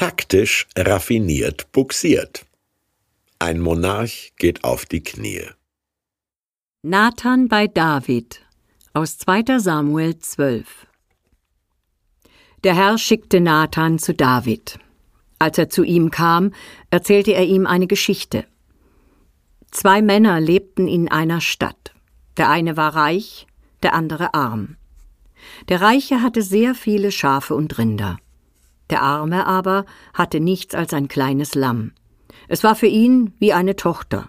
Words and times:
taktisch 0.00 0.66
raffiniert 0.78 1.72
buxiert. 1.72 2.46
Ein 3.38 3.60
Monarch 3.60 4.32
geht 4.38 4.64
auf 4.64 4.86
die 4.86 5.02
Knie. 5.02 5.44
Nathan 6.80 7.48
bei 7.48 7.66
David 7.66 8.40
aus 8.94 9.18
2. 9.18 9.58
Samuel 9.58 10.18
12 10.18 10.86
Der 12.64 12.74
Herr 12.74 12.96
schickte 12.96 13.42
Nathan 13.42 13.98
zu 13.98 14.14
David. 14.14 14.78
Als 15.38 15.58
er 15.58 15.68
zu 15.68 15.84
ihm 15.84 16.10
kam, 16.10 16.54
erzählte 16.88 17.32
er 17.32 17.44
ihm 17.44 17.66
eine 17.66 17.86
Geschichte. 17.86 18.46
Zwei 19.70 20.00
Männer 20.00 20.40
lebten 20.40 20.88
in 20.88 21.10
einer 21.10 21.42
Stadt. 21.42 21.92
Der 22.38 22.48
eine 22.48 22.78
war 22.78 22.96
reich, 22.96 23.46
der 23.82 23.92
andere 23.92 24.32
arm. 24.32 24.78
Der 25.68 25.82
Reiche 25.82 26.22
hatte 26.22 26.40
sehr 26.40 26.74
viele 26.74 27.12
Schafe 27.12 27.54
und 27.54 27.76
Rinder. 27.76 28.16
Der 28.90 29.02
Arme 29.02 29.46
aber 29.46 29.86
hatte 30.12 30.40
nichts 30.40 30.74
als 30.74 30.92
ein 30.92 31.08
kleines 31.08 31.54
Lamm. 31.54 31.92
Es 32.48 32.64
war 32.64 32.74
für 32.74 32.86
ihn 32.86 33.32
wie 33.38 33.52
eine 33.52 33.76
Tochter. 33.76 34.28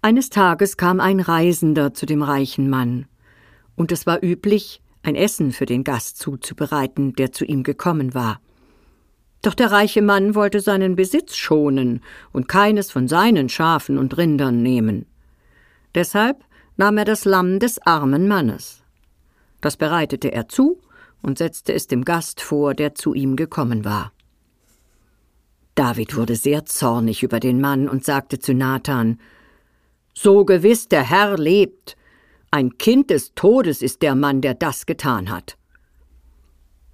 Eines 0.00 0.30
Tages 0.30 0.76
kam 0.76 1.00
ein 1.00 1.20
Reisender 1.20 1.94
zu 1.94 2.06
dem 2.06 2.22
reichen 2.22 2.70
Mann, 2.70 3.06
und 3.74 3.92
es 3.92 4.06
war 4.06 4.22
üblich, 4.22 4.82
ein 5.02 5.16
Essen 5.16 5.50
für 5.52 5.66
den 5.66 5.82
Gast 5.82 6.18
zuzubereiten, 6.18 7.14
der 7.14 7.32
zu 7.32 7.44
ihm 7.44 7.64
gekommen 7.64 8.14
war. 8.14 8.40
Doch 9.42 9.54
der 9.54 9.72
reiche 9.72 10.02
Mann 10.02 10.36
wollte 10.36 10.60
seinen 10.60 10.94
Besitz 10.94 11.36
schonen 11.36 12.00
und 12.32 12.46
keines 12.46 12.92
von 12.92 13.08
seinen 13.08 13.48
Schafen 13.48 13.98
und 13.98 14.16
Rindern 14.16 14.62
nehmen. 14.62 15.06
Deshalb 15.96 16.44
nahm 16.76 16.98
er 16.98 17.04
das 17.04 17.24
Lamm 17.24 17.58
des 17.58 17.84
armen 17.84 18.28
Mannes. 18.28 18.84
Das 19.60 19.76
bereitete 19.76 20.32
er 20.32 20.48
zu 20.48 20.80
und 21.22 21.38
setzte 21.38 21.72
es 21.72 21.86
dem 21.86 22.04
Gast 22.04 22.40
vor, 22.40 22.74
der 22.74 22.94
zu 22.94 23.14
ihm 23.14 23.36
gekommen 23.36 23.84
war. 23.84 24.12
David 25.74 26.16
wurde 26.16 26.36
sehr 26.36 26.66
zornig 26.66 27.22
über 27.22 27.40
den 27.40 27.60
Mann 27.60 27.88
und 27.88 28.04
sagte 28.04 28.38
zu 28.38 28.52
Nathan 28.52 29.18
So 30.12 30.44
gewiss 30.44 30.88
der 30.88 31.02
Herr 31.02 31.38
lebt, 31.38 31.96
ein 32.50 32.76
Kind 32.76 33.08
des 33.08 33.32
Todes 33.34 33.80
ist 33.80 34.02
der 34.02 34.14
Mann, 34.14 34.42
der 34.42 34.52
das 34.54 34.84
getan 34.84 35.30
hat. 35.30 35.56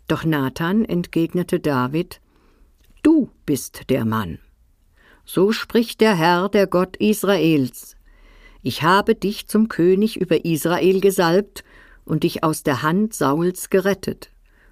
Doch 0.06 0.24
Nathan 0.24 0.84
entgegnete 0.84 1.58
David 1.58 2.20
Du 3.02 3.30
bist 3.46 3.90
der 3.90 4.04
Mann. 4.04 4.38
So 5.24 5.52
spricht 5.52 6.00
der 6.00 6.16
Herr, 6.16 6.48
der 6.48 6.66
Gott 6.66 6.96
Israels. 6.96 7.96
Ich 8.62 8.82
habe 8.82 9.14
dich 9.14 9.48
zum 9.48 9.68
König 9.68 10.16
über 10.16 10.44
Israel 10.44 11.00
gesalbt 11.00 11.64
und 12.08 12.24
dich 12.24 12.42
aus 12.42 12.62
der 12.62 12.82
Hand 12.82 13.14
Sauls 13.14 13.70
gerettet. 13.70 14.30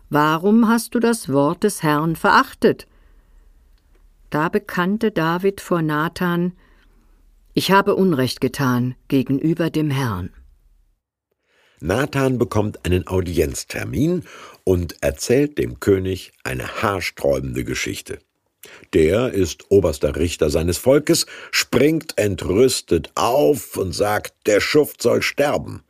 Warum 0.09 0.69
hast 0.69 0.95
du 0.95 1.01
das 1.01 1.33
Wort 1.33 1.63
des 1.65 1.83
Herrn 1.83 2.17
verachtet? 2.17 2.87
Da 4.31 4.49
bekannte 4.49 5.11
David 5.11 5.61
vor 5.61 5.83
Nathan, 5.83 6.53
ich 7.55 7.71
habe 7.71 7.95
Unrecht 7.95 8.41
getan 8.41 8.97
gegenüber 9.09 9.71
dem 9.71 9.91
Herrn. 9.91 10.31
Nathan 11.81 12.39
bekommt 12.39 12.85
einen 12.85 13.07
Audienztermin 13.07 14.25
und 14.65 15.03
erzählt 15.03 15.59
dem 15.59 15.81
König 15.81 16.33
eine 16.45 16.83
haarsträubende 16.83 17.65
Geschichte. 17.65 18.19
Der 18.95 19.33
ist 19.33 19.71
oberster 19.71 20.17
Richter 20.17 20.51
seines 20.51 20.79
Volkes, 20.79 21.27
springt 21.51 22.19
entrüstet 22.19 23.11
auf 23.15 23.77
und 23.77 23.93
sagt, 23.93 24.35
der 24.47 24.61
Schuft 24.61 25.03
soll 25.03 25.23
sterben. 25.23 25.83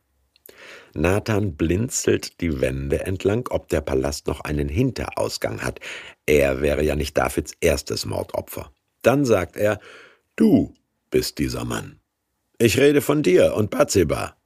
Nathan 0.96 1.56
blinzelt 1.56 2.40
die 2.40 2.60
Wände 2.60 3.00
entlang, 3.00 3.48
ob 3.50 3.68
der 3.68 3.80
Palast 3.80 4.26
noch 4.26 4.40
einen 4.40 4.68
Hinterausgang 4.68 5.62
hat. 5.62 5.80
Er 6.26 6.60
wäre 6.60 6.82
ja 6.82 6.96
nicht 6.96 7.16
Davids 7.16 7.52
erstes 7.60 8.06
Mordopfer. 8.06 8.72
Dann 9.02 9.24
sagt 9.24 9.56
er, 9.56 9.78
du 10.36 10.74
bist 11.10 11.38
dieser 11.38 11.64
Mann. 11.64 12.00
Ich 12.58 12.78
rede 12.78 13.02
von 13.02 13.22
dir 13.22 13.54
und 13.54 13.70
Bathseba. 13.70 14.36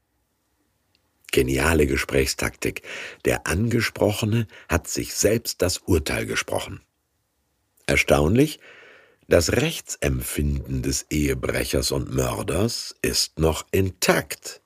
Geniale 1.33 1.87
Gesprächstaktik. 1.87 2.83
Der 3.25 3.47
Angesprochene 3.47 4.49
hat 4.69 4.89
sich 4.89 5.15
selbst 5.15 5.62
das 5.62 5.78
Urteil 5.78 6.27
gesprochen. 6.27 6.81
Erstaunlich, 7.87 8.59
das 9.28 9.53
Rechtsempfinden 9.53 10.83
des 10.83 11.06
Ehebrechers 11.10 11.93
und 11.93 12.12
Mörders 12.12 12.97
ist 13.00 13.39
noch 13.39 13.65
intakt. 13.71 14.60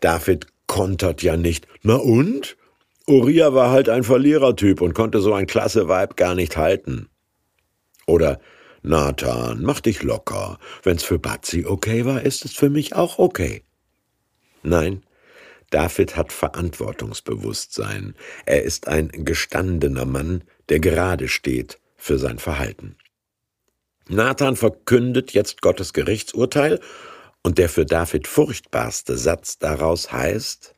David 0.00 0.46
kontert 0.74 1.22
ja 1.22 1.36
nicht. 1.36 1.68
Na 1.84 1.94
und? 1.94 2.56
Uriah 3.06 3.54
war 3.54 3.70
halt 3.70 3.88
ein 3.88 4.02
Verlierertyp 4.02 4.80
und 4.80 4.92
konnte 4.92 5.20
so 5.20 5.32
ein 5.32 5.46
klasse 5.46 5.86
Weib 5.86 6.16
gar 6.16 6.34
nicht 6.34 6.56
halten. 6.56 7.08
Oder 8.08 8.40
Nathan, 8.82 9.62
mach 9.62 9.80
dich 9.80 10.02
locker. 10.02 10.58
Wenn's 10.82 11.04
für 11.04 11.20
Batsy 11.20 11.64
okay 11.64 12.04
war, 12.04 12.22
ist 12.22 12.44
es 12.44 12.54
für 12.54 12.70
mich 12.70 12.96
auch 12.96 13.20
okay. 13.20 13.62
Nein, 14.64 15.04
David 15.70 16.16
hat 16.16 16.32
Verantwortungsbewusstsein. 16.32 18.16
Er 18.44 18.64
ist 18.64 18.88
ein 18.88 19.12
gestandener 19.12 20.06
Mann, 20.06 20.42
der 20.70 20.80
gerade 20.80 21.28
steht 21.28 21.78
für 21.96 22.18
sein 22.18 22.40
Verhalten. 22.40 22.96
Nathan 24.08 24.56
verkündet 24.56 25.34
jetzt 25.34 25.62
Gottes 25.62 25.92
Gerichtsurteil 25.92 26.80
und 27.44 27.58
der 27.58 27.68
für 27.68 27.86
David 27.86 28.26
furchtbarste 28.26 29.16
Satz 29.16 29.58
daraus 29.58 30.10
heißt, 30.10 30.74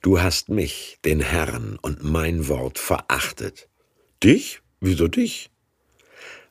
Du 0.00 0.20
hast 0.20 0.48
mich, 0.48 0.98
den 1.04 1.18
Herrn 1.18 1.76
und 1.82 2.04
mein 2.04 2.46
Wort 2.46 2.78
verachtet. 2.78 3.68
Dich? 4.22 4.60
Wieso 4.78 5.08
dich? 5.08 5.50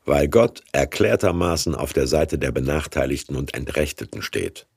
Weil 0.03 0.28
Gott 0.28 0.64
erklärtermaßen 0.74 1.74
auf 1.74 1.94
der 1.94 2.08
Seite 2.08 2.38
der 2.38 2.52
Benachteiligten 2.52 3.38
und 3.38 3.53
Entrechteten 3.53 4.22
steht. 4.22 4.68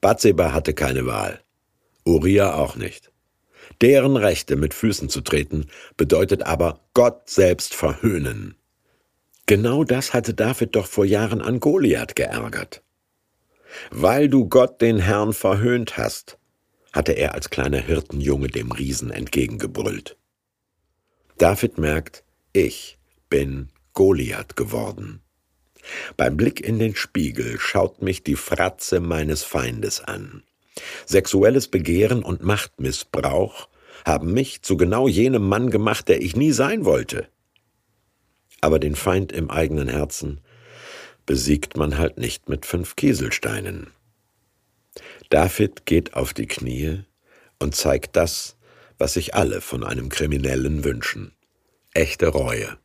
Bathseba 0.00 0.52
hatte 0.52 0.72
keine 0.72 1.04
Wahl. 1.06 1.40
Uriah 2.04 2.54
auch 2.54 2.76
nicht. 2.76 3.10
Deren 3.80 4.16
Rechte 4.16 4.54
mit 4.54 4.74
Füßen 4.74 5.08
zu 5.08 5.20
treten, 5.20 5.66
bedeutet 5.96 6.44
aber 6.44 6.80
Gott 6.94 7.28
selbst 7.28 7.74
verhöhnen. 7.74 8.56
Genau 9.46 9.82
das 9.82 10.14
hatte 10.14 10.34
David 10.34 10.76
doch 10.76 10.86
vor 10.86 11.04
Jahren 11.04 11.40
an 11.40 11.58
Goliath 11.58 12.14
geärgert. 12.14 12.82
Weil 13.90 14.28
du 14.28 14.48
Gott 14.48 14.80
den 14.80 14.98
Herrn 14.98 15.32
verhöhnt 15.32 15.96
hast, 15.96 16.38
hatte 16.92 17.12
er 17.12 17.34
als 17.34 17.50
kleiner 17.50 17.78
Hirtenjunge 17.78 18.48
dem 18.48 18.70
Riesen 18.70 19.10
entgegengebrüllt. 19.10 20.16
David 21.38 21.78
merkt, 21.78 22.24
ich 22.52 22.98
bin 23.28 23.70
Goliath 23.94 24.56
geworden. 24.56 25.22
Beim 26.16 26.36
Blick 26.36 26.60
in 26.60 26.78
den 26.78 26.94
Spiegel 26.94 27.58
schaut 27.58 28.02
mich 28.02 28.22
die 28.22 28.36
Fratze 28.36 29.00
meines 29.00 29.42
Feindes 29.42 30.00
an. 30.00 30.44
Sexuelles 31.06 31.68
Begehren 31.68 32.22
und 32.22 32.42
Machtmissbrauch 32.42 33.68
haben 34.04 34.32
mich 34.32 34.62
zu 34.62 34.76
genau 34.76 35.08
jenem 35.08 35.48
Mann 35.48 35.70
gemacht, 35.70 36.08
der 36.08 36.22
ich 36.22 36.36
nie 36.36 36.52
sein 36.52 36.84
wollte. 36.84 37.28
Aber 38.60 38.78
den 38.78 38.94
Feind 38.94 39.32
im 39.32 39.50
eigenen 39.50 39.88
Herzen 39.88 40.40
besiegt 41.26 41.76
man 41.76 41.98
halt 41.98 42.18
nicht 42.18 42.48
mit 42.48 42.66
fünf 42.66 42.96
Kieselsteinen. 42.96 43.88
David 45.30 45.86
geht 45.86 46.14
auf 46.14 46.34
die 46.34 46.46
Knie 46.46 47.04
und 47.58 47.74
zeigt 47.74 48.16
das, 48.16 48.56
was 48.98 49.14
sich 49.14 49.34
alle 49.34 49.60
von 49.60 49.84
einem 49.84 50.08
Kriminellen 50.08 50.84
wünschen. 50.84 51.32
Echte 51.94 52.28
Reue. 52.28 52.76